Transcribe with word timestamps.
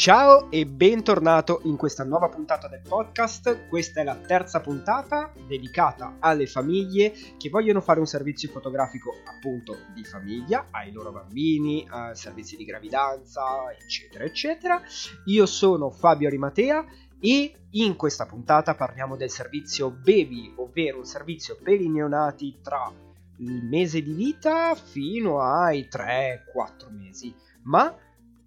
Ciao 0.00 0.50
e 0.50 0.64
bentornato 0.64 1.60
in 1.64 1.76
questa 1.76 2.04
nuova 2.04 2.30
puntata 2.30 2.68
del 2.68 2.80
podcast. 2.80 3.68
Questa 3.68 4.00
è 4.00 4.02
la 4.02 4.16
terza 4.16 4.60
puntata 4.60 5.30
dedicata 5.46 6.16
alle 6.20 6.46
famiglie 6.46 7.12
che 7.36 7.50
vogliono 7.50 7.82
fare 7.82 7.98
un 8.00 8.06
servizio 8.06 8.48
fotografico 8.48 9.12
appunto 9.26 9.76
di 9.92 10.02
famiglia, 10.02 10.68
ai 10.70 10.90
loro 10.90 11.12
bambini, 11.12 11.86
a 11.86 12.14
servizi 12.14 12.56
di 12.56 12.64
gravidanza, 12.64 13.70
eccetera, 13.78 14.24
eccetera. 14.24 14.80
Io 15.26 15.44
sono 15.44 15.90
Fabio 15.90 16.30
Rimatea 16.30 16.82
e 17.20 17.54
in 17.68 17.94
questa 17.96 18.24
puntata 18.24 18.74
parliamo 18.74 19.16
del 19.16 19.28
servizio 19.28 19.90
Baby, 19.90 20.54
ovvero 20.56 20.96
un 20.96 21.04
servizio 21.04 21.58
per 21.62 21.78
i 21.78 21.90
neonati 21.90 22.60
tra 22.62 22.90
il 23.36 23.64
mese 23.66 24.00
di 24.00 24.14
vita 24.14 24.74
fino 24.74 25.42
ai 25.42 25.90
3-4 25.92 26.88
mesi. 26.88 27.34
Ma 27.64 27.94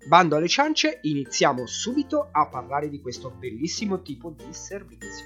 bando 0.05 0.35
alle 0.35 0.47
ciance, 0.47 0.99
iniziamo 1.01 1.65
subito 1.65 2.29
a 2.31 2.47
parlare 2.47 2.89
di 2.89 2.99
questo 3.01 3.29
bellissimo 3.29 4.01
tipo 4.01 4.33
di 4.35 4.53
servizio. 4.53 5.25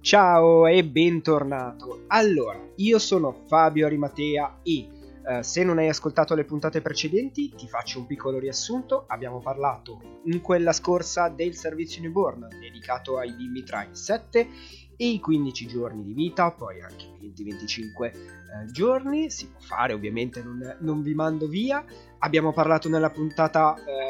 Ciao 0.00 0.66
e 0.66 0.84
bentornato. 0.84 2.04
Allora, 2.08 2.60
io 2.76 2.98
sono 2.98 3.32
Fabio 3.46 3.86
Arimatea 3.86 4.58
e 4.62 4.88
Uh, 5.24 5.40
se 5.40 5.64
non 5.64 5.78
hai 5.78 5.88
ascoltato 5.88 6.34
le 6.34 6.44
puntate 6.44 6.82
precedenti, 6.82 7.54
ti 7.54 7.66
faccio 7.66 7.98
un 7.98 8.06
piccolo 8.06 8.38
riassunto. 8.38 9.04
Abbiamo 9.08 9.40
parlato 9.40 10.20
in 10.24 10.42
quella 10.42 10.72
scorsa 10.72 11.28
del 11.28 11.54
servizio 11.54 12.02
newborn 12.02 12.48
dedicato 12.60 13.16
ai 13.16 13.32
bimbi 13.32 13.62
tra 13.62 13.84
i 13.84 13.94
7 13.94 14.48
e 14.96 15.08
i 15.08 15.20
15 15.20 15.66
giorni 15.66 16.04
di 16.04 16.12
vita, 16.12 16.50
poi 16.50 16.80
anche 16.80 17.06
20-25 17.20 18.04
eh, 18.04 18.70
giorni. 18.70 19.30
Si 19.30 19.48
può 19.48 19.60
fare, 19.60 19.92
ovviamente, 19.92 20.42
non, 20.42 20.76
non, 20.80 21.02
vi 21.02 21.14
mando 21.14 21.48
via. 21.48 21.84
Abbiamo 22.18 22.52
parlato 22.52 22.88
nella 22.88 23.10
puntata 23.10 23.74
eh, 23.76 24.03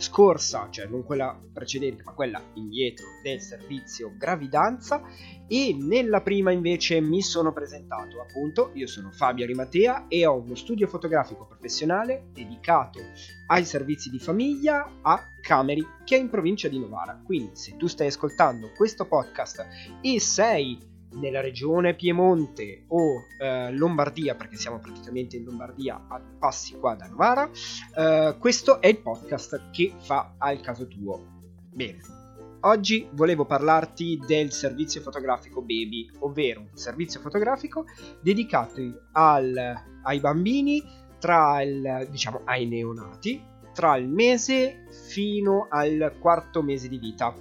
scorsa, 0.00 0.68
cioè 0.70 0.86
non 0.86 1.04
quella 1.04 1.38
precedente, 1.52 2.02
ma 2.02 2.12
quella 2.12 2.42
indietro 2.54 3.06
del 3.22 3.40
servizio 3.40 4.12
gravidanza 4.16 5.02
e 5.46 5.76
nella 5.78 6.22
prima 6.22 6.50
invece 6.50 7.00
mi 7.00 7.22
sono 7.22 7.52
presentato 7.52 8.20
appunto, 8.20 8.70
io 8.74 8.86
sono 8.86 9.10
Fabio 9.10 9.46
Rimatea 9.46 10.06
e 10.08 10.26
ho 10.26 10.36
uno 10.36 10.54
studio 10.54 10.86
fotografico 10.86 11.46
professionale 11.46 12.28
dedicato 12.32 13.00
ai 13.48 13.64
servizi 13.64 14.10
di 14.10 14.18
famiglia 14.18 14.98
a 15.02 15.22
Cameri 15.40 15.86
che 16.04 16.16
è 16.16 16.18
in 16.18 16.30
provincia 16.30 16.68
di 16.68 16.78
Novara. 16.78 17.20
Quindi 17.24 17.50
se 17.54 17.76
tu 17.76 17.86
stai 17.86 18.08
ascoltando 18.08 18.70
questo 18.76 19.06
podcast 19.06 19.66
e 20.00 20.20
sei 20.20 20.78
nella 21.12 21.40
regione 21.40 21.94
Piemonte 21.94 22.84
o 22.88 23.24
eh, 23.40 23.72
Lombardia, 23.72 24.34
perché 24.34 24.56
siamo 24.56 24.78
praticamente 24.78 25.36
in 25.36 25.44
Lombardia 25.44 26.04
a 26.08 26.20
passi 26.38 26.74
qua 26.74 26.94
da 26.94 27.06
Novara, 27.06 27.50
eh, 27.96 28.36
questo 28.38 28.80
è 28.80 28.88
il 28.88 28.98
podcast 28.98 29.70
che 29.70 29.92
fa 29.98 30.34
al 30.38 30.60
caso 30.60 30.86
tuo. 30.86 31.38
Bene, 31.72 32.18
Oggi 32.62 33.08
volevo 33.12 33.46
parlarti 33.46 34.20
del 34.26 34.52
servizio 34.52 35.00
fotografico 35.00 35.62
Baby, 35.62 36.10
ovvero 36.18 36.60
un 36.60 36.76
servizio 36.76 37.18
fotografico 37.18 37.86
dedicato 38.20 38.82
al, 39.12 39.82
ai 40.02 40.20
bambini 40.20 40.84
tra 41.18 41.62
il, 41.62 42.06
diciamo, 42.10 42.42
ai 42.44 42.66
neonati 42.66 43.48
tra 43.72 43.96
il 43.96 44.08
mese 44.08 44.86
fino 45.08 45.66
al 45.70 46.16
quarto 46.18 46.62
mese 46.62 46.88
di 46.88 46.98
vita. 46.98 47.34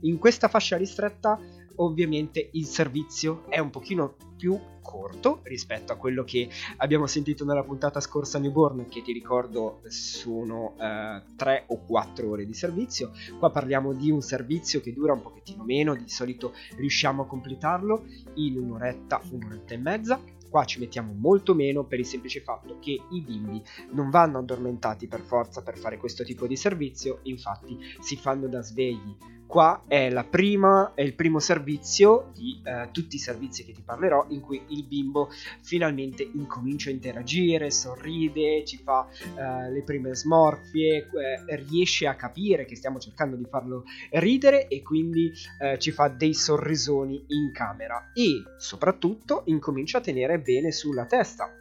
In 0.00 0.18
questa 0.18 0.48
fascia 0.48 0.76
ristretta 0.76 1.38
ovviamente 1.76 2.50
il 2.52 2.64
servizio 2.64 3.44
è 3.48 3.58
un 3.58 3.70
pochino 3.70 4.16
più 4.36 4.58
corto 4.86 5.40
rispetto 5.42 5.92
a 5.92 5.96
quello 5.96 6.22
che 6.22 6.48
abbiamo 6.76 7.06
sentito 7.06 7.44
nella 7.44 7.64
puntata 7.64 7.98
scorsa 8.00 8.38
Newborn 8.38 8.86
che 8.88 9.02
ti 9.02 9.12
ricordo 9.12 9.80
sono 9.88 10.74
eh, 10.78 11.22
3 11.34 11.64
o 11.68 11.80
4 11.84 12.28
ore 12.28 12.46
di 12.46 12.54
servizio. 12.54 13.10
Qua 13.38 13.50
parliamo 13.50 13.92
di 13.92 14.10
un 14.10 14.22
servizio 14.22 14.80
che 14.80 14.92
dura 14.92 15.12
un 15.12 15.22
pochettino 15.22 15.64
meno 15.64 15.94
di 15.96 16.08
solito 16.08 16.52
riusciamo 16.76 17.22
a 17.22 17.26
completarlo 17.26 18.04
in 18.34 18.58
un'oretta 18.58 19.20
un'oretta 19.30 19.74
e 19.74 19.78
mezza. 19.78 20.20
Qua 20.48 20.64
ci 20.64 20.78
mettiamo 20.78 21.12
molto 21.12 21.54
meno 21.54 21.84
per 21.84 21.98
il 21.98 22.06
semplice 22.06 22.40
fatto 22.40 22.78
che 22.78 23.00
i 23.10 23.20
bimbi 23.20 23.60
non 23.90 24.10
vanno 24.10 24.38
addormentati 24.38 25.08
per 25.08 25.20
forza 25.20 25.62
per 25.62 25.76
fare 25.76 25.98
questo 25.98 26.22
tipo 26.22 26.46
di 26.46 26.56
servizio, 26.56 27.18
infatti 27.24 27.76
si 28.00 28.16
fanno 28.16 28.46
da 28.46 28.62
svegli 28.62 29.16
Qua 29.46 29.84
è, 29.86 30.12
prima, 30.28 30.92
è 30.94 31.02
il 31.02 31.14
primo 31.14 31.38
servizio 31.38 32.32
di 32.34 32.60
eh, 32.64 32.88
tutti 32.90 33.14
i 33.14 33.20
servizi 33.20 33.64
che 33.64 33.72
ti 33.72 33.80
parlerò 33.80 34.26
in 34.30 34.40
cui 34.40 34.60
il 34.68 34.84
bimbo 34.84 35.30
finalmente 35.62 36.28
incomincia 36.34 36.90
a 36.90 36.92
interagire, 36.92 37.70
sorride, 37.70 38.64
ci 38.64 38.76
fa 38.78 39.06
eh, 39.08 39.70
le 39.70 39.82
prime 39.82 40.14
smorfie, 40.14 40.96
eh, 40.96 41.56
riesce 41.56 42.08
a 42.08 42.16
capire 42.16 42.64
che 42.64 42.74
stiamo 42.74 42.98
cercando 42.98 43.36
di 43.36 43.46
farlo 43.48 43.84
ridere 44.10 44.66
e 44.66 44.82
quindi 44.82 45.32
eh, 45.60 45.78
ci 45.78 45.92
fa 45.92 46.08
dei 46.08 46.34
sorrisoni 46.34 47.24
in 47.28 47.52
camera 47.52 48.10
e 48.12 48.42
soprattutto 48.58 49.42
incomincia 49.46 49.98
a 49.98 50.00
tenere 50.00 50.40
bene 50.40 50.72
sulla 50.72 51.06
testa. 51.06 51.52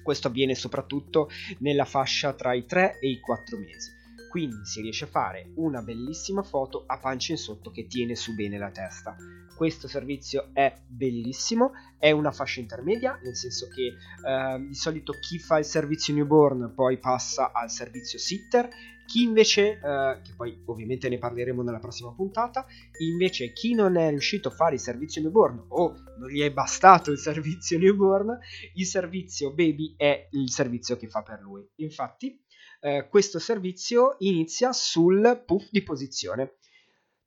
Questo 0.00 0.28
avviene 0.28 0.54
soprattutto 0.54 1.28
nella 1.58 1.84
fascia 1.84 2.32
tra 2.34 2.54
i 2.54 2.64
3 2.64 3.00
e 3.00 3.08
i 3.10 3.18
4 3.18 3.58
mesi 3.58 3.95
quindi 4.28 4.64
si 4.64 4.80
riesce 4.80 5.04
a 5.04 5.08
fare 5.08 5.52
una 5.56 5.82
bellissima 5.82 6.42
foto 6.42 6.84
a 6.86 6.98
pancia 6.98 7.32
in 7.32 7.38
sotto 7.38 7.70
che 7.70 7.86
tiene 7.86 8.14
su 8.14 8.34
bene 8.34 8.58
la 8.58 8.70
testa. 8.70 9.16
Questo 9.56 9.88
servizio 9.88 10.50
è 10.52 10.74
bellissimo, 10.86 11.72
è 11.98 12.10
una 12.10 12.30
fascia 12.30 12.60
intermedia, 12.60 13.18
nel 13.22 13.34
senso 13.34 13.68
che 13.68 13.94
eh, 14.28 14.66
di 14.66 14.74
solito 14.74 15.12
chi 15.14 15.38
fa 15.38 15.58
il 15.58 15.64
servizio 15.64 16.12
newborn 16.14 16.72
poi 16.74 16.98
passa 16.98 17.52
al 17.52 17.70
servizio 17.70 18.18
sitter, 18.18 18.68
chi 19.06 19.22
invece, 19.22 19.78
eh, 19.82 20.20
che 20.22 20.34
poi 20.36 20.60
ovviamente 20.66 21.08
ne 21.08 21.18
parleremo 21.18 21.62
nella 21.62 21.78
prossima 21.78 22.12
puntata, 22.12 22.66
invece 22.98 23.52
chi 23.52 23.72
non 23.72 23.96
è 23.96 24.10
riuscito 24.10 24.48
a 24.48 24.50
fare 24.50 24.74
il 24.74 24.80
servizio 24.80 25.22
newborn 25.22 25.64
o 25.68 25.94
non 26.18 26.28
gli 26.28 26.40
è 26.40 26.52
bastato 26.52 27.10
il 27.10 27.18
servizio 27.18 27.78
newborn, 27.78 28.36
il 28.74 28.84
servizio 28.84 29.54
baby 29.54 29.94
è 29.96 30.28
il 30.32 30.50
servizio 30.50 30.96
che 30.96 31.08
fa 31.08 31.22
per 31.22 31.40
lui. 31.40 31.66
Infatti, 31.76 32.38
eh, 32.86 33.08
questo 33.08 33.40
servizio 33.40 34.14
inizia 34.20 34.72
sul 34.72 35.42
puff 35.44 35.70
di 35.70 35.82
posizione. 35.82 36.58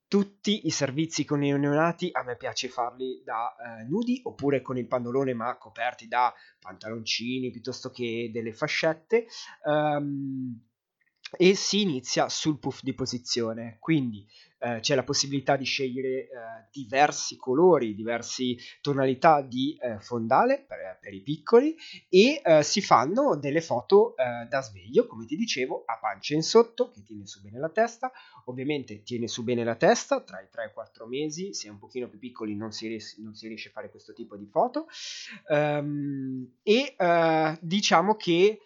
Tutti 0.07 0.65
i 0.65 0.71
servizi 0.71 1.25
con 1.25 1.43
i 1.43 1.51
neonati 1.51 2.09
a 2.13 2.23
me 2.23 2.37
piace 2.37 2.69
farli 2.69 3.21
da 3.25 3.53
eh, 3.53 3.83
nudi 3.83 4.21
oppure 4.23 4.61
con 4.61 4.77
il 4.77 4.87
pannolone 4.87 5.33
ma 5.33 5.57
coperti 5.57 6.07
da 6.07 6.33
pantaloncini 6.59 7.51
piuttosto 7.51 7.91
che 7.91 8.29
delle 8.31 8.53
fascette. 8.53 9.27
Um, 9.65 10.68
e 11.37 11.55
si 11.55 11.81
inizia 11.81 12.29
sul 12.29 12.59
puff 12.59 12.81
di 12.81 12.93
posizione, 12.93 13.77
quindi 13.79 14.25
eh, 14.59 14.79
c'è 14.81 14.95
la 14.95 15.03
possibilità 15.03 15.55
di 15.55 15.63
scegliere 15.63 16.09
eh, 16.09 16.27
diversi 16.71 17.37
colori, 17.37 17.95
diverse 17.95 18.57
tonalità 18.81 19.41
di 19.41 19.77
eh, 19.79 19.99
fondale 19.99 20.65
per, 20.67 20.97
per, 20.99 21.13
i 21.13 21.21
piccoli 21.21 21.75
e 22.09 22.41
eh, 22.43 22.63
si 22.63 22.81
fanno 22.81 23.37
delle 23.37 23.61
foto 23.61 24.15
eh, 24.17 24.47
da 24.47 24.61
sveglio, 24.61 25.07
come 25.07 25.25
ti 25.25 25.35
dicevo, 25.35 25.83
a 25.85 25.97
pancia 25.97 26.33
in 26.33 26.43
sotto 26.43 26.89
che 26.89 27.03
tiene 27.03 27.25
su 27.25 27.41
bene 27.41 27.59
la 27.59 27.69
testa, 27.69 28.11
ovviamente 28.45 29.01
tiene 29.03 29.27
su 29.27 29.43
bene 29.43 29.63
la 29.63 29.75
testa 29.75 30.21
tra 30.21 30.41
i 30.41 30.47
3 30.51 30.63
e 30.63 30.67
i 30.67 30.73
4 30.73 31.07
mesi, 31.07 31.53
se 31.53 31.67
è 31.67 31.71
un 31.71 31.79
pochino 31.79 32.09
più 32.09 32.19
piccoli 32.19 32.55
non 32.55 32.71
si, 32.71 32.87
ries- 32.87 33.17
non 33.19 33.35
si 33.35 33.47
riesce 33.47 33.69
a 33.69 33.71
fare 33.71 33.89
questo 33.89 34.13
tipo 34.13 34.35
di 34.35 34.45
foto. 34.45 34.87
Um, 35.47 36.55
e 36.63 36.95
eh, 36.97 37.57
diciamo 37.61 38.15
che 38.15 38.59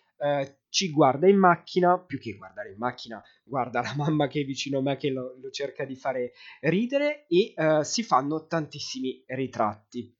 ci 0.73 0.89
guarda 0.89 1.28
in 1.28 1.38
macchina, 1.38 2.00
più 2.00 2.17
che 2.17 2.35
guardare 2.35 2.72
in 2.72 2.78
macchina, 2.79 3.23
guarda 3.44 3.81
la 3.81 3.94
mamma 3.95 4.28
che 4.28 4.41
è 4.41 4.44
vicino 4.44 4.79
a 4.79 4.81
me 4.81 4.97
che 4.97 5.11
lo, 5.11 5.38
lo 5.39 5.51
cerca 5.51 5.85
di 5.85 5.95
fare 5.95 6.34
ridere 6.61 7.28
e 7.28 7.53
eh, 7.55 7.84
si 7.84 8.02
fanno 8.02 8.47
tantissimi 8.47 9.23
ritratti. 9.28 10.11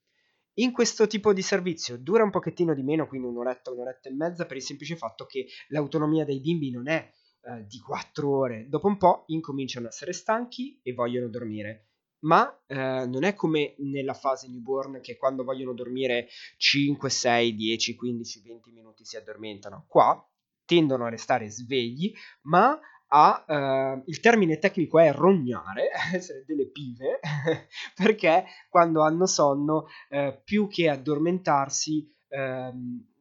In 0.57 0.71
questo 0.71 1.07
tipo 1.07 1.33
di 1.33 1.41
servizio 1.41 1.97
dura 1.97 2.23
un 2.23 2.29
pochettino 2.29 2.75
di 2.75 2.83
meno, 2.83 3.07
quindi 3.07 3.27
un'oretta, 3.29 3.71
un'oretta 3.71 4.09
e 4.09 4.13
mezza, 4.13 4.45
per 4.45 4.57
il 4.57 4.61
semplice 4.61 4.95
fatto 4.95 5.25
che 5.25 5.47
l'autonomia 5.69 6.23
dei 6.23 6.39
bimbi 6.39 6.69
non 6.69 6.88
è 6.88 7.09
eh, 7.41 7.65
di 7.65 7.79
4 7.79 8.29
ore. 8.29 8.67
Dopo 8.69 8.85
un 8.85 8.97
po' 8.97 9.23
incominciano 9.29 9.88
a 9.88 9.89
essere 9.89 10.13
stanchi 10.13 10.79
e 10.83 10.94
vogliono 10.94 11.29
dormire 11.29 11.88
ma 12.23 12.57
eh, 12.67 13.06
non 13.06 13.23
è 13.23 13.33
come 13.33 13.75
nella 13.79 14.13
fase 14.13 14.47
newborn 14.47 15.01
che 15.01 15.17
quando 15.17 15.44
vogliono 15.44 15.73
dormire 15.73 16.29
5, 16.56 17.09
6, 17.09 17.53
10, 17.53 17.95
15, 17.95 18.41
20 18.41 18.71
minuti 18.71 19.03
si 19.03 19.17
addormentano. 19.17 19.83
Qua 19.89 20.25
tendono 20.65 21.06
a 21.06 21.10
restare 21.10 21.50
svegli, 21.50 22.13
ma 22.44 22.80
a, 23.15 23.45
uh, 23.48 24.04
il 24.06 24.19
termine 24.19 24.57
tecnico 24.57 25.00
è 25.00 25.12
rognare, 25.12 25.89
essere 26.13 26.44
delle 26.45 26.69
pive, 26.69 27.19
perché 27.95 28.45
quando 28.69 29.01
hanno 29.01 29.25
sonno, 29.27 29.86
uh, 30.10 30.42
più 30.44 30.68
che 30.68 30.89
addormentarsi, 30.89 32.12
uh, 32.30 33.12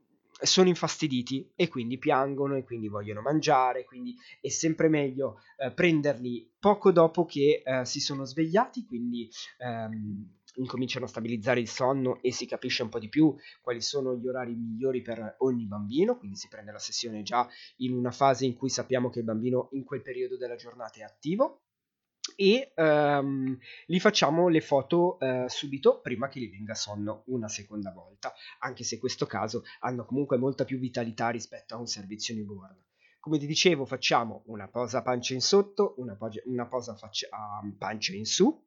sono 0.43 0.69
infastiditi 0.69 1.53
e 1.55 1.69
quindi 1.69 1.99
piangono 1.99 2.57
e 2.57 2.65
quindi 2.65 2.89
vogliono 2.89 3.21
mangiare, 3.21 3.85
quindi 3.85 4.17
è 4.41 4.49
sempre 4.49 4.89
meglio 4.89 5.41
eh, 5.57 5.71
prenderli 5.73 6.55
poco 6.59 6.91
dopo 6.91 7.25
che 7.25 7.63
eh, 7.65 7.85
si 7.85 8.01
sono 8.01 8.25
svegliati, 8.25 8.85
quindi 8.85 9.31
ehm, 9.59 10.41
incominciano 10.57 11.05
a 11.05 11.09
stabilizzare 11.09 11.61
il 11.61 11.69
sonno 11.69 12.21
e 12.23 12.33
si 12.33 12.47
capisce 12.47 12.83
un 12.83 12.89
po' 12.89 12.99
di 12.99 13.09
più 13.09 13.35
quali 13.61 13.81
sono 13.81 14.17
gli 14.17 14.27
orari 14.27 14.55
migliori 14.55 15.03
per 15.03 15.37
ogni 15.39 15.67
bambino, 15.67 16.17
quindi 16.19 16.37
si 16.37 16.49
prende 16.49 16.73
la 16.73 16.79
sessione 16.79 17.23
già 17.23 17.49
in 17.77 17.95
una 17.95 18.11
fase 18.11 18.45
in 18.45 18.57
cui 18.57 18.69
sappiamo 18.69 19.11
che 19.11 19.21
il 19.21 19.25
bambino 19.25 19.69
in 19.73 19.85
quel 19.85 20.03
periodo 20.03 20.37
della 20.37 20.57
giornata 20.57 20.99
è 21.01 21.03
attivo 21.03 21.63
e 22.37 22.73
um, 22.77 23.59
gli 23.85 23.99
facciamo 23.99 24.49
le 24.49 24.61
foto 24.61 25.19
uh, 25.19 25.49
subito 25.49 26.01
prima 26.01 26.29
che 26.29 26.41
gli 26.41 26.51
venga 26.51 26.75
sonno 26.75 27.25
una 27.27 27.49
seconda 27.49 27.91
volta, 27.91 28.33
anche 28.61 28.85
se 28.85 28.95
in 28.95 29.01
questo 29.01 29.27
caso 29.27 29.65
hanno 29.81 30.05
comunque 30.05 30.37
molta 30.37 30.65
più 30.65 30.79
vitalità 30.79 31.31
rispetto 31.31 31.75
a 31.75 31.79
un 31.79 31.87
servizio 31.87 32.35
newborn. 32.35 32.77
Come 33.19 33.39
ti 33.39 33.47
dicevo, 33.47 33.85
facciamo 33.85 34.43
una 34.47 34.69
posa 34.69 35.03
pancia 35.03 35.35
in 35.35 35.41
sotto, 35.41 35.95
una, 35.99 36.17
posa, 36.17 36.41
una 36.45 36.67
posa 36.67 36.95
faccia, 36.95 37.29
uh, 37.31 37.77
pancia 37.77 38.15
in 38.15 38.25
su, 38.25 38.63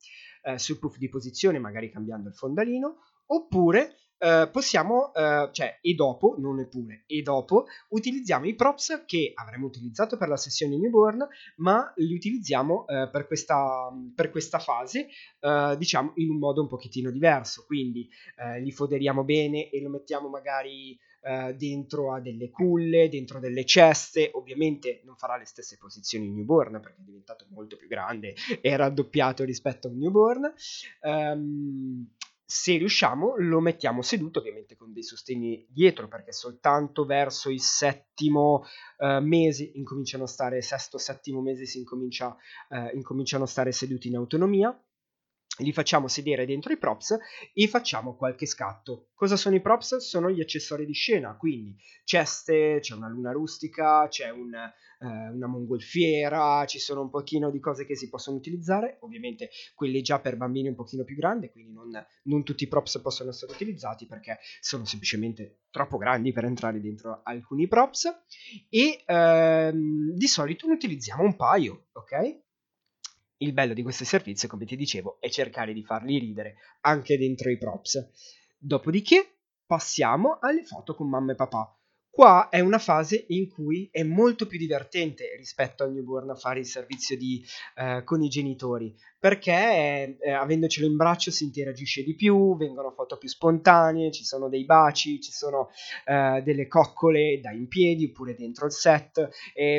uh, 0.45 0.57
sul 0.57 0.79
puff 0.79 0.97
di 0.97 1.09
posizione, 1.09 1.59
magari 1.59 1.91
cambiando 1.91 2.29
il 2.29 2.35
fondalino, 2.35 2.97
oppure 3.27 3.97
Uh, 4.17 4.49
possiamo, 4.49 5.11
uh, 5.13 5.51
cioè, 5.51 5.77
e 5.81 5.93
dopo, 5.93 6.35
non 6.39 6.57
eppure, 6.61 7.03
e 7.05 7.21
dopo, 7.21 7.65
utilizziamo 7.89 8.45
i 8.45 8.55
props 8.55 9.03
che 9.05 9.33
avremmo 9.35 9.67
utilizzato 9.67 10.15
per 10.15 10.29
la 10.29 10.37
sessione 10.37 10.77
newborn, 10.77 11.27
ma 11.57 11.91
li 11.97 12.15
utilizziamo 12.15 12.85
uh, 12.87 13.09
per, 13.11 13.27
questa, 13.27 13.91
per, 14.15 14.31
questa, 14.31 14.59
fase, 14.59 15.09
diciamo, 15.77 16.13
in 16.15 16.29
un 16.29 16.37
modo 16.37 16.61
un 16.61 16.69
pochettino 16.69 17.11
diverso. 17.11 17.65
Quindi 17.67 18.09
li 18.61 18.71
foderiamo 18.71 19.25
bene 19.25 19.69
e 19.69 19.81
lo 19.81 19.89
mettiamo 19.89 20.29
magari 20.29 20.97
dentro 21.55 22.13
a 22.13 22.19
delle 22.19 22.49
culle, 22.49 23.09
dentro 23.09 23.39
delle 23.39 23.65
ceste. 23.65 24.29
Ovviamente 24.33 25.01
non 25.05 25.15
farà 25.15 25.37
le 25.37 25.45
stesse 25.45 25.77
posizioni 25.77 26.29
newborn 26.29 26.79
perché 26.79 27.01
è 27.01 27.03
diventato 27.03 27.45
molto 27.49 27.75
più 27.75 27.87
grande 27.87 28.35
e 28.61 28.75
raddoppiato 28.75 29.43
rispetto 29.43 29.87
a 29.87 29.91
un 29.91 29.97
newborn. 29.97 30.53
Um, 31.01 32.07
se 32.47 32.77
riusciamo 32.77 33.35
lo 33.37 33.59
mettiamo 33.59 34.03
seduto 34.03 34.37
ovviamente 34.37 34.75
con 34.75 34.93
dei 34.93 35.01
sostegni 35.01 35.65
dietro 35.67 36.07
perché 36.07 36.31
soltanto 36.31 37.03
verso 37.03 37.49
il 37.49 37.59
settimo 37.59 38.63
uh, 38.99 39.19
mese 39.19 39.71
incominciano 39.73 40.25
a 40.25 40.27
stare 40.27 40.61
sesto 40.61 40.99
settimo 40.99 41.41
mese 41.41 41.65
si 41.65 41.79
incomincia, 41.79 42.37
uh, 42.69 42.95
incominciano 42.95 43.45
a 43.45 43.47
stare 43.47 43.71
seduti 43.71 44.09
in 44.09 44.17
autonomia 44.17 44.79
li 45.59 45.71
facciamo 45.71 46.07
sedere 46.07 46.45
dentro 46.45 46.73
i 46.73 46.77
props 46.77 47.17
e 47.53 47.67
facciamo 47.67 48.15
qualche 48.15 48.45
scatto. 48.45 49.09
Cosa 49.13 49.35
sono 49.35 49.55
i 49.55 49.61
props? 49.61 49.97
Sono 49.97 50.29
gli 50.29 50.41
accessori 50.41 50.85
di 50.85 50.93
scena, 50.93 51.35
quindi 51.37 51.75
ceste, 52.03 52.79
c'è 52.81 52.93
una 52.93 53.07
luna 53.07 53.31
rustica, 53.31 54.07
c'è 54.09 54.29
un, 54.29 54.53
eh, 54.53 55.29
una 55.29 55.47
mongolfiera, 55.47 56.65
ci 56.65 56.79
sono 56.79 57.01
un 57.01 57.09
pochino 57.09 57.49
di 57.49 57.59
cose 57.59 57.85
che 57.85 57.95
si 57.95 58.09
possono 58.09 58.37
utilizzare, 58.37 58.97
ovviamente 59.01 59.49
quelli 59.73 60.01
già 60.01 60.19
per 60.19 60.35
bambini 60.35 60.67
un 60.67 60.75
pochino 60.75 61.03
più 61.03 61.15
grandi, 61.15 61.49
quindi 61.49 61.71
non, 61.71 61.89
non 62.23 62.43
tutti 62.43 62.63
i 62.63 62.67
props 62.67 62.99
possono 62.99 63.29
essere 63.29 63.53
utilizzati 63.53 64.05
perché 64.05 64.39
sono 64.59 64.85
semplicemente 64.85 65.61
troppo 65.71 65.97
grandi 65.97 66.31
per 66.31 66.45
entrare 66.45 66.79
dentro 66.81 67.21
alcuni 67.23 67.67
props 67.67 68.13
e 68.69 69.03
ehm, 69.05 70.11
di 70.13 70.27
solito 70.27 70.67
ne 70.67 70.73
utilizziamo 70.73 71.23
un 71.23 71.35
paio, 71.35 71.87
ok? 71.93 72.43
Il 73.37 73.51
bello 73.51 73.73
di 73.73 73.83
questo 73.83 74.05
servizio, 74.05 74.47
come 74.47 74.65
ti 74.65 74.75
dicevo, 74.75 75.17
è 75.19 75.29
cercare 75.29 75.73
di 75.73 75.83
farli 75.83 76.17
ridere 76.19 76.55
anche 76.81 77.17
dentro 77.17 77.49
i 77.49 77.57
props. 77.57 78.09
Dopodiché 78.57 79.39
passiamo 79.65 80.37
alle 80.39 80.63
foto 80.63 80.95
con 80.95 81.09
mamma 81.09 81.33
e 81.33 81.35
papà. 81.35 81.77
Qua 82.15 82.47
è 82.47 82.61
una 82.61 82.77
fase 82.77 83.25
in 83.27 83.49
cui 83.49 83.89
è 83.91 84.01
molto 84.01 84.47
più 84.47 84.57
divertente 84.57 85.35
rispetto 85.35 85.83
al 85.83 85.91
newborn 85.91 86.33
fare 86.37 86.59
il 86.59 86.65
servizio 86.65 87.17
di, 87.17 87.43
eh, 87.75 88.03
con 88.05 88.23
i 88.23 88.29
genitori, 88.29 88.95
perché 89.19 90.15
eh, 90.17 90.31
avendocelo 90.31 90.87
in 90.87 90.95
braccio 90.95 91.29
si 91.29 91.43
interagisce 91.43 92.03
di 92.03 92.15
più, 92.15 92.55
vengono 92.55 92.91
foto 92.91 93.17
più 93.17 93.27
spontanee, 93.27 94.13
ci 94.13 94.23
sono 94.23 94.47
dei 94.47 94.63
baci, 94.63 95.19
ci 95.19 95.33
sono 95.33 95.71
eh, 96.05 96.41
delle 96.41 96.67
coccole 96.67 97.41
da 97.41 97.51
in 97.51 97.67
piedi 97.67 98.05
oppure 98.05 98.33
dentro 98.33 98.65
il 98.65 98.71
set, 98.71 99.27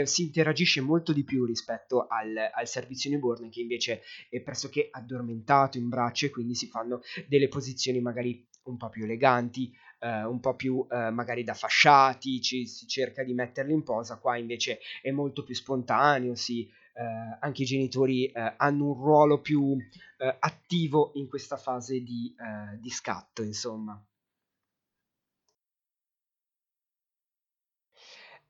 si 0.04 0.22
interagisce 0.24 0.82
molto 0.82 1.14
di 1.14 1.24
più 1.24 1.46
rispetto 1.46 2.06
al, 2.06 2.36
al 2.52 2.68
servizio 2.68 3.08
newborn 3.08 3.48
che 3.48 3.62
invece 3.62 4.02
è 4.28 4.42
pressoché 4.42 4.88
addormentato 4.90 5.78
in 5.78 5.88
braccio 5.88 6.26
e 6.26 6.30
quindi 6.30 6.54
si 6.54 6.66
fanno 6.66 7.00
delle 7.28 7.48
posizioni 7.48 7.98
magari 8.02 8.46
un 8.64 8.76
po' 8.76 8.88
più 8.90 9.04
eleganti, 9.04 9.72
eh, 9.98 10.24
un 10.24 10.40
po' 10.40 10.54
più 10.54 10.86
eh, 10.90 11.10
magari 11.10 11.44
da 11.44 11.54
fasciati, 11.54 12.40
ci, 12.40 12.66
si 12.66 12.86
cerca 12.86 13.22
di 13.22 13.34
metterli 13.34 13.72
in 13.72 13.82
posa, 13.82 14.18
qua 14.18 14.36
invece 14.36 14.78
è 15.02 15.10
molto 15.10 15.42
più 15.42 15.54
spontaneo, 15.54 16.34
si, 16.34 16.68
eh, 16.94 17.38
anche 17.40 17.62
i 17.62 17.66
genitori 17.66 18.26
eh, 18.26 18.54
hanno 18.56 18.86
un 18.86 18.94
ruolo 18.94 19.40
più 19.40 19.76
eh, 20.18 20.36
attivo 20.38 21.12
in 21.14 21.28
questa 21.28 21.56
fase 21.56 22.02
di, 22.02 22.34
di 22.78 22.90
scatto, 22.90 23.42
insomma. 23.42 24.00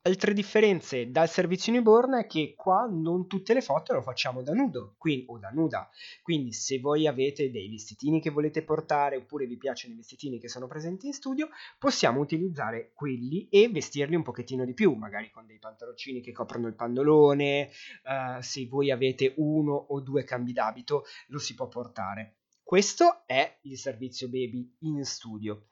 Altre 0.06 0.34
differenze 0.34 1.10
dal 1.10 1.28
servizio 1.28 1.72
newborn 1.72 2.14
è 2.14 2.26
che 2.28 2.54
qua 2.56 2.86
non 2.88 3.26
tutte 3.26 3.52
le 3.54 3.60
foto 3.60 3.92
le 3.92 4.02
facciamo 4.02 4.40
da 4.40 4.52
nudo 4.52 4.94
quindi, 4.98 5.24
o 5.26 5.38
da 5.38 5.50
nuda, 5.50 5.90
quindi 6.22 6.52
se 6.52 6.78
voi 6.78 7.08
avete 7.08 7.50
dei 7.50 7.68
vestitini 7.68 8.20
che 8.20 8.30
volete 8.30 8.62
portare 8.62 9.16
oppure 9.16 9.46
vi 9.46 9.56
piacciono 9.56 9.94
i 9.94 9.96
vestitini 9.96 10.38
che 10.38 10.48
sono 10.48 10.68
presenti 10.68 11.08
in 11.08 11.12
studio, 11.12 11.48
possiamo 11.76 12.20
utilizzare 12.20 12.92
quelli 12.94 13.48
e 13.48 13.68
vestirli 13.68 14.14
un 14.14 14.22
pochettino 14.22 14.64
di 14.64 14.74
più, 14.74 14.92
magari 14.92 15.28
con 15.32 15.44
dei 15.44 15.58
pantaloncini 15.58 16.20
che 16.20 16.30
coprono 16.30 16.68
il 16.68 16.76
pandolone, 16.76 17.68
uh, 18.04 18.40
se 18.40 18.64
voi 18.68 18.92
avete 18.92 19.34
uno 19.38 19.74
o 19.74 19.98
due 19.98 20.22
cambi 20.22 20.52
d'abito 20.52 21.02
lo 21.30 21.40
si 21.40 21.54
può 21.56 21.66
portare. 21.66 22.36
Questo 22.62 23.26
è 23.26 23.58
il 23.62 23.76
servizio 23.76 24.28
baby 24.28 24.72
in 24.82 25.04
studio. 25.04 25.66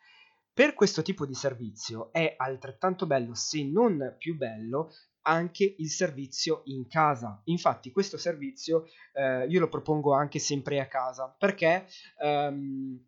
Per 0.54 0.74
questo 0.74 1.02
tipo 1.02 1.26
di 1.26 1.34
servizio 1.34 2.12
è 2.12 2.34
altrettanto 2.36 3.06
bello, 3.06 3.34
se 3.34 3.64
non 3.64 4.14
più 4.16 4.36
bello, 4.36 4.92
anche 5.22 5.74
il 5.78 5.90
servizio 5.90 6.62
in 6.66 6.86
casa. 6.86 7.40
Infatti 7.46 7.90
questo 7.90 8.16
servizio 8.16 8.84
eh, 9.14 9.46
io 9.48 9.58
lo 9.58 9.68
propongo 9.68 10.14
anche 10.14 10.38
sempre 10.38 10.78
a 10.78 10.86
casa 10.86 11.34
perché 11.36 11.86
ehm, 12.22 13.04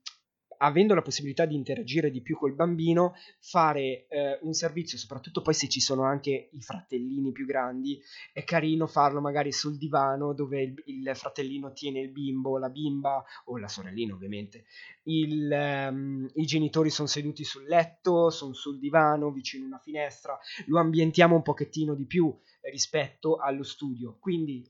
avendo 0.59 0.95
la 0.95 1.03
possibilità 1.03 1.47
di 1.47 1.55
interagire 1.55 2.11
di 2.11 2.23
più 2.23 2.37
col 2.37 2.55
bambino, 2.55 3.15
fare 3.41 4.07
eh, 4.09 4.39
un 4.43 4.53
servizio, 4.53 4.99
soprattutto 4.99 5.43
poi 5.43 5.55
se 5.55 5.69
ci 5.69 5.81
sono 5.81 6.03
anche 6.03 6.51
i 6.53 6.61
fratellini 6.61 7.33
più 7.33 7.47
grandi, 7.47 8.01
è 8.33 8.45
carino 8.45 8.87
farlo 8.87 9.21
magari 9.21 9.53
sul 9.53 9.77
divano 9.77 10.33
dove 10.33 10.63
il, 10.63 10.83
il 10.87 11.11
fratellino 11.15 11.73
tiene 11.73 12.01
il 12.01 12.11
bimbo, 12.11 12.59
la 12.59 12.69
bimba 12.69 13.25
o 13.47 13.59
la 13.59 13.69
sorellina 13.69 14.15
ovviamente. 14.15 14.65
Il, 15.05 15.51
um, 15.51 16.29
I 16.35 16.45
genitori 16.45 16.91
sono 16.91 17.09
seduti 17.09 17.45
sul 17.45 17.67
letto, 17.67 18.31
sono 18.31 18.55
sul 18.55 18.79
divano, 18.79 19.31
vicino 19.31 19.65
a 19.65 19.69
una 19.69 19.79
finestra, 19.79 20.39
lo 20.67 20.79
ambientiamo 20.79 21.35
un 21.37 21.43
pochettino 21.43 21.95
di 21.95 22.07
più 22.07 22.37
rispetto 22.63 23.37
allo 23.37 23.63
studio. 23.63 24.17
Quindi 24.19 24.69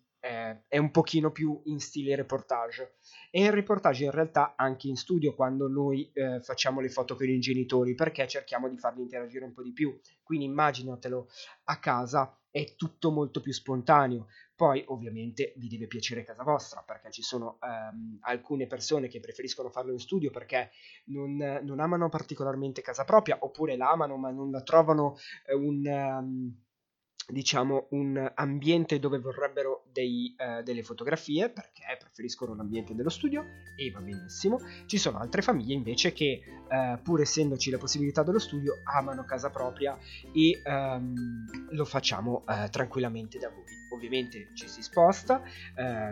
è 0.68 0.78
un 0.78 0.90
pochino 0.90 1.30
più 1.30 1.60
in 1.64 1.80
stile 1.80 2.14
reportage. 2.16 2.96
E 3.30 3.44
il 3.44 3.52
reportage 3.52 4.04
in 4.04 4.10
realtà 4.10 4.54
anche 4.56 4.88
in 4.88 4.96
studio 4.96 5.34
quando 5.34 5.68
noi 5.68 6.10
eh, 6.12 6.40
facciamo 6.40 6.80
le 6.80 6.88
foto 6.88 7.16
con 7.16 7.28
i 7.28 7.38
genitori 7.38 7.94
perché 7.94 8.26
cerchiamo 8.26 8.68
di 8.68 8.78
farli 8.78 9.02
interagire 9.02 9.44
un 9.44 9.52
po' 9.52 9.62
di 9.62 9.72
più. 9.72 9.98
Quindi 10.22 10.46
immaginatelo 10.46 11.28
a 11.64 11.78
casa, 11.78 12.38
è 12.50 12.74
tutto 12.74 13.10
molto 13.10 13.40
più 13.40 13.52
spontaneo. 13.52 14.28
Poi 14.54 14.82
ovviamente 14.86 15.52
vi 15.56 15.68
deve 15.68 15.86
piacere 15.86 16.24
casa 16.24 16.42
vostra 16.42 16.82
perché 16.82 17.10
ci 17.10 17.20
sono 17.20 17.58
ehm, 17.60 18.20
alcune 18.22 18.66
persone 18.66 19.08
che 19.08 19.20
preferiscono 19.20 19.68
farlo 19.68 19.92
in 19.92 19.98
studio 19.98 20.30
perché 20.30 20.70
non, 21.06 21.36
non, 21.36 21.78
amano 21.78 22.08
particolarmente 22.08 22.80
casa 22.80 23.04
propria 23.04 23.36
oppure 23.40 23.76
la 23.76 23.90
amano 23.90 24.16
ma 24.16 24.30
non 24.30 24.50
la 24.50 24.62
trovano 24.62 25.16
eh, 25.44 25.54
un... 25.54 25.86
Um, 25.86 26.64
diciamo 27.28 27.88
un 27.90 28.30
ambiente 28.34 28.98
dove 29.00 29.18
vorrebbero 29.18 29.84
dei, 29.92 30.34
uh, 30.38 30.62
delle 30.62 30.82
fotografie 30.82 31.50
perché 31.50 31.82
preferiscono 31.98 32.54
l'ambiente 32.54 32.94
dello 32.94 33.08
studio 33.08 33.44
e 33.76 33.90
va 33.90 34.00
benissimo. 34.00 34.60
Ci 34.86 34.96
sono 34.98 35.18
altre 35.18 35.42
famiglie 35.42 35.74
invece 35.74 36.12
che 36.12 36.40
uh, 36.68 37.02
pur 37.02 37.20
essendoci 37.20 37.70
la 37.70 37.78
possibilità 37.78 38.22
dello 38.22 38.38
studio 38.38 38.74
amano 38.84 39.24
casa 39.24 39.50
propria 39.50 39.98
e 40.32 40.62
um, 40.64 41.44
lo 41.70 41.84
facciamo 41.84 42.44
uh, 42.46 42.68
tranquillamente 42.70 43.38
da 43.38 43.50
voi. 43.50 43.64
Ovviamente 43.92 44.50
ci 44.54 44.68
si 44.68 44.82
sposta 44.82 45.42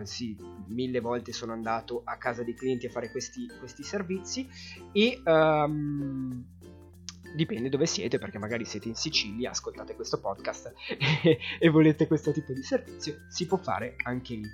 sì, 0.03 0.35
mille 0.67 1.01
volte 1.01 1.33
sono 1.33 1.51
andato 1.51 2.01
a 2.05 2.17
casa 2.17 2.41
dei 2.41 2.55
clienti 2.55 2.87
a 2.87 2.89
fare 2.89 3.11
questi, 3.11 3.47
questi 3.59 3.83
servizi 3.83 4.47
e 4.93 5.21
um, 5.25 6.54
dipende 7.35 7.69
dove 7.69 7.85
siete, 7.85 8.17
perché 8.17 8.37
magari 8.37 8.65
siete 8.65 8.87
in 8.87 8.95
Sicilia, 8.95 9.51
ascoltate 9.51 9.95
questo 9.95 10.19
podcast 10.19 10.73
e, 11.23 11.37
e 11.59 11.69
volete 11.69 12.07
questo 12.07 12.31
tipo 12.31 12.53
di 12.53 12.63
servizio, 12.63 13.25
si 13.27 13.45
può 13.45 13.57
fare 13.57 13.95
anche 14.03 14.35
lì. 14.35 14.49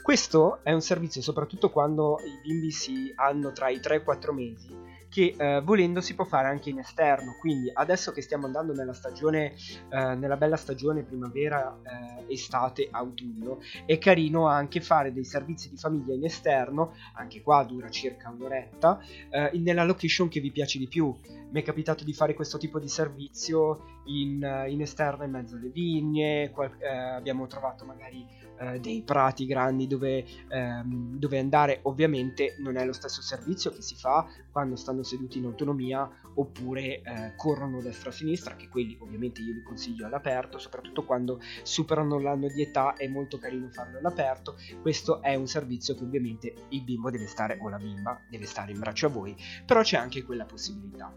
Questo 0.00 0.60
è 0.62 0.72
un 0.72 0.80
servizio 0.80 1.20
soprattutto 1.20 1.70
quando 1.70 2.18
i 2.24 2.40
bimbi 2.42 2.70
si 2.70 3.12
hanno 3.16 3.52
tra 3.52 3.68
i 3.68 3.78
3 3.78 3.96
e 3.96 3.98
i 3.98 4.02
4 4.02 4.32
mesi 4.32 4.74
che 5.08 5.34
eh, 5.36 5.60
volendo 5.62 6.00
si 6.00 6.14
può 6.14 6.24
fare 6.24 6.48
anche 6.48 6.70
in 6.70 6.78
esterno. 6.78 7.36
Quindi 7.40 7.70
adesso 7.72 8.12
che 8.12 8.22
stiamo 8.22 8.46
andando 8.46 8.72
nella 8.72 8.92
stagione, 8.92 9.54
eh, 9.88 10.14
nella 10.14 10.36
bella 10.36 10.56
stagione 10.56 11.02
primavera, 11.02 11.78
eh, 11.82 12.32
estate, 12.32 12.88
autunno, 12.90 13.60
è 13.86 13.98
carino 13.98 14.46
anche 14.46 14.80
fare 14.80 15.12
dei 15.12 15.24
servizi 15.24 15.70
di 15.70 15.76
famiglia 15.76 16.14
in 16.14 16.24
esterno, 16.24 16.94
anche 17.14 17.42
qua 17.42 17.64
dura 17.64 17.88
circa 17.88 18.30
un'oretta, 18.30 19.00
eh, 19.30 19.58
nella 19.58 19.84
location 19.84 20.28
che 20.28 20.40
vi 20.40 20.50
piace 20.50 20.78
di 20.78 20.88
più. 20.88 21.14
Mi 21.50 21.62
è 21.62 21.64
capitato 21.64 22.04
di 22.04 22.12
fare 22.12 22.34
questo 22.34 22.58
tipo 22.58 22.78
di 22.78 22.88
servizio 22.88 23.97
in, 24.08 24.66
in 24.68 24.80
esterno 24.80 25.24
in 25.24 25.30
mezzo 25.30 25.56
alle 25.56 25.70
vigne, 25.70 26.50
qual- 26.50 26.76
eh, 26.78 26.88
abbiamo 26.88 27.46
trovato 27.46 27.84
magari 27.84 28.26
eh, 28.60 28.80
dei 28.80 29.02
prati 29.02 29.46
grandi 29.46 29.86
dove, 29.86 30.24
ehm, 30.48 31.16
dove, 31.18 31.38
andare. 31.38 31.80
Ovviamente 31.82 32.56
non 32.58 32.76
è 32.76 32.84
lo 32.84 32.92
stesso 32.92 33.22
servizio 33.22 33.70
che 33.70 33.82
si 33.82 33.94
fa 33.94 34.26
quando 34.50 34.76
stanno 34.76 35.02
seduti 35.02 35.38
in 35.38 35.44
autonomia 35.44 36.08
oppure 36.34 37.00
eh, 37.00 37.32
corrono 37.36 37.80
destra-sinistra, 37.80 38.56
che 38.56 38.68
quelli 38.68 38.96
ovviamente 39.00 39.42
io 39.42 39.54
vi 39.54 39.62
consiglio 39.62 40.06
all'aperto, 40.06 40.58
soprattutto 40.58 41.04
quando 41.04 41.40
superano 41.62 42.18
l'anno 42.18 42.48
di 42.48 42.62
età 42.62 42.94
è 42.94 43.06
molto 43.06 43.38
carino 43.38 43.70
farlo 43.70 43.98
all'aperto. 43.98 44.56
Questo 44.80 45.22
è 45.22 45.34
un 45.34 45.46
servizio 45.46 45.94
che 45.94 46.02
ovviamente 46.02 46.54
il 46.70 46.82
bimbo 46.82 47.10
deve 47.10 47.26
stare 47.26 47.58
o 47.60 47.68
la 47.68 47.78
bimba 47.78 48.20
deve 48.28 48.46
stare 48.46 48.72
in 48.72 48.78
braccio 48.78 49.06
a 49.06 49.10
voi, 49.10 49.36
però 49.64 49.82
c'è 49.82 49.96
anche 49.96 50.22
quella 50.24 50.44
possibilità. 50.44 51.12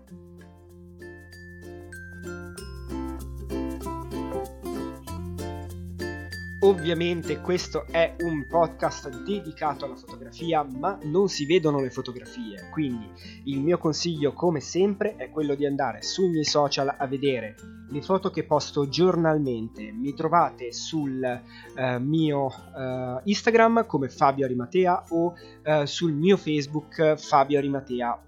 Ovviamente 6.63 7.41
questo 7.41 7.87
è 7.89 8.15
un 8.19 8.45
podcast 8.47 9.09
dedicato 9.23 9.85
alla 9.85 9.95
fotografia, 9.95 10.63
ma 10.63 10.95
non 11.05 11.27
si 11.27 11.47
vedono 11.47 11.79
le 11.79 11.89
fotografie, 11.89 12.69
quindi 12.71 13.09
il 13.45 13.59
mio 13.59 13.79
consiglio 13.79 14.33
come 14.33 14.59
sempre 14.59 15.15
è 15.15 15.31
quello 15.31 15.55
di 15.55 15.65
andare 15.65 16.03
sui 16.03 16.29
miei 16.29 16.43
social 16.43 16.93
a 16.95 17.07
vedere 17.07 17.55
le 17.89 18.01
foto 18.03 18.29
che 18.29 18.43
posto 18.43 18.87
giornalmente. 18.87 19.91
Mi 19.91 20.13
trovate 20.13 20.71
sul 20.71 21.23
eh, 21.23 21.99
mio 21.99 22.49
eh, 22.77 23.21
Instagram 23.23 23.87
come 23.87 24.09
Fabio 24.09 24.45
Arimatea 24.45 25.05
o 25.09 25.33
eh, 25.63 25.87
sul 25.87 26.13
mio 26.13 26.37
Facebook 26.37 27.15
Fabio 27.15 27.57
Arimatea 27.57 28.21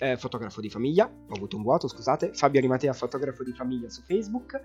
eh, 0.00 0.16
fotografo 0.16 0.60
di 0.62 0.70
famiglia, 0.70 1.04
ho 1.04 1.34
avuto 1.34 1.56
un 1.56 1.62
vuoto, 1.62 1.86
scusate, 1.86 2.32
Fabio 2.32 2.58
Arimatea, 2.58 2.94
fotografo 2.94 3.44
di 3.44 3.52
famiglia 3.52 3.90
su 3.90 4.00
Facebook. 4.02 4.58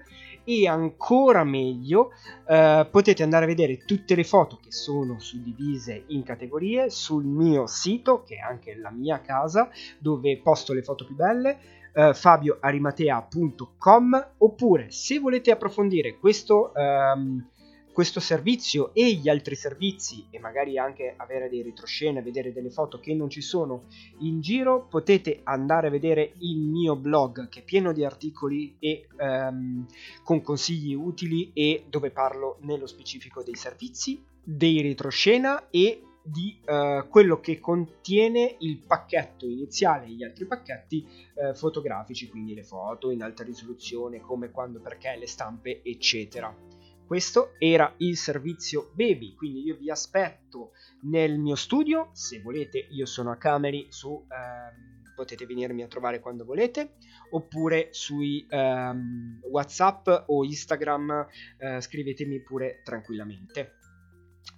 E 0.45 0.65
ancora 0.67 1.43
meglio 1.43 2.11
eh, 2.47 2.87
potete 2.89 3.21
andare 3.21 3.43
a 3.43 3.47
vedere 3.47 3.83
tutte 3.85 4.15
le 4.15 4.23
foto 4.23 4.57
che 4.61 4.71
sono 4.71 5.19
suddivise 5.19 6.05
in 6.07 6.23
categorie 6.23 6.89
sul 6.89 7.25
mio 7.25 7.67
sito, 7.67 8.23
che 8.23 8.35
è 8.35 8.39
anche 8.39 8.75
la 8.75 8.91
mia 8.91 9.19
casa, 9.21 9.69
dove 9.99 10.39
posto 10.41 10.71
le 10.73 10.83
foto 10.83 11.05
più 11.05 11.15
belle, 11.15 11.59
eh, 11.93 12.13
fabioarimatea.com 12.13 14.27
oppure 14.37 14.89
se 14.89 15.19
volete 15.19 15.51
approfondire 15.51 16.17
questo... 16.17 16.73
Ehm, 16.73 17.49
questo 17.95 18.19
servizio 18.19 18.93
e 18.93 19.13
gli 19.13 19.29
altri 19.29 19.55
servizi 19.55 20.27
e 20.29 20.37
magari 20.37 20.77
anche 20.77 21.13
avere 21.15 21.47
dei 21.47 21.61
retroscene, 21.61 22.21
vedere 22.21 22.51
delle 22.51 22.69
foto 22.69 22.99
che 22.99 23.13
non 23.13 23.29
ci 23.29 23.39
sono 23.39 23.85
in 24.19 24.41
giro, 24.41 24.85
potete 24.89 25.39
andare 25.43 25.87
a 25.87 25.89
vedere 25.89 26.33
il 26.39 26.59
mio 26.59 26.97
blog 26.97 27.47
che 27.47 27.61
è 27.61 27.63
pieno 27.63 27.93
di 27.93 28.03
articoli 28.03 28.75
e 28.79 29.07
um, 29.17 29.87
con 30.23 30.41
consigli 30.41 30.93
utili 30.93 31.53
e 31.53 31.85
dove 31.87 32.11
parlo 32.11 32.57
nello 32.63 32.85
specifico 32.85 33.41
dei 33.43 33.55
servizi, 33.55 34.21
dei 34.43 34.81
retroscena 34.81 35.69
e 35.69 36.01
di 36.21 36.59
uh, 36.65 37.07
quello 37.07 37.39
che 37.39 37.61
contiene 37.61 38.57
il 38.59 38.79
pacchetto 38.79 39.45
iniziale 39.45 40.07
e 40.07 40.09
gli 40.09 40.23
altri 40.25 40.45
pacchetti 40.45 41.07
uh, 41.35 41.53
fotografici, 41.53 42.27
quindi 42.27 42.55
le 42.55 42.63
foto 42.63 43.09
in 43.09 43.23
alta 43.23 43.45
risoluzione, 43.45 44.19
come, 44.19 44.51
quando, 44.51 44.81
perché, 44.81 45.15
le 45.17 45.27
stampe, 45.27 45.79
eccetera. 45.81 46.75
Questo 47.05 47.53
era 47.59 47.93
il 47.97 48.17
servizio 48.17 48.91
Baby, 48.95 49.35
quindi 49.35 49.63
io 49.63 49.77
vi 49.77 49.91
aspetto 49.91 50.71
nel 51.03 51.38
mio 51.38 51.53
studio, 51.53 52.09
se 52.13 52.41
volete 52.41 52.79
io 52.79 53.05
sono 53.05 53.29
a 53.29 53.38
Cameri, 53.38 53.85
su, 53.89 54.25
ehm, 54.27 55.13
potete 55.13 55.45
venirmi 55.45 55.83
a 55.83 55.88
trovare 55.88 56.19
quando 56.19 56.45
volete, 56.45 56.95
oppure 57.29 57.89
sui 57.91 58.47
ehm, 58.50 59.39
Whatsapp 59.43 60.07
o 60.25 60.43
Instagram 60.43 61.27
eh, 61.59 61.79
scrivetemi 61.79 62.41
pure 62.41 62.81
tranquillamente. 62.83 63.77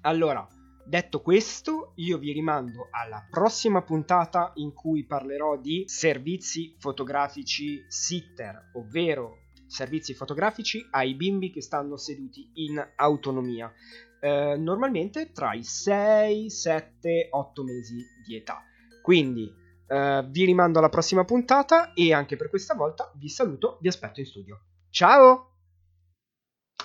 Allora, 0.04 0.48
detto 0.86 1.22
questo, 1.22 1.92
io 1.96 2.18
vi 2.18 2.32
rimando 2.32 2.88
alla 2.92 3.28
prossima 3.30 3.82
puntata 3.82 4.54
in 4.56 4.74
cui 4.74 5.06
parlerò 5.06 5.58
di 5.58 5.84
servizi 5.86 6.78
fotografici 6.80 7.84
sitter, 7.90 8.72
ovvero 8.76 9.47
servizi 9.68 10.14
fotografici 10.14 10.86
ai 10.92 11.14
bimbi 11.14 11.52
che 11.52 11.62
stanno 11.62 11.98
seduti 11.98 12.50
in 12.54 12.84
autonomia, 12.96 13.72
eh, 14.20 14.56
normalmente 14.58 15.32
tra 15.32 15.54
i 15.54 15.64
6, 15.64 16.50
7, 16.50 17.28
8 17.32 17.64
mesi 17.64 18.04
di 18.26 18.36
età. 18.36 18.64
Quindi 19.02 19.54
eh, 19.88 20.26
vi 20.30 20.46
rimando 20.46 20.80
alla 20.80 20.90
prossima 20.90 21.24
puntata 21.24 21.94
e 21.94 22.14
anche 22.14 22.36
per 22.36 22.50
questa 22.50 22.76
volta 22.76 23.12
vi 23.16 23.30
saluto, 23.30 23.78
vi 23.82 23.88
aspetto 23.88 24.20
in 24.20 24.26
studio. 24.26 24.62
Ciao! 24.90 25.57